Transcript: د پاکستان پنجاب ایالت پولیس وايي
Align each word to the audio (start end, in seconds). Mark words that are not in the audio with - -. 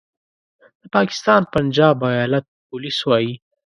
د 0.81 0.83
پاکستان 0.95 1.41
پنجاب 1.53 1.97
ایالت 2.11 2.45
پولیس 2.69 2.97
وايي 3.07 3.33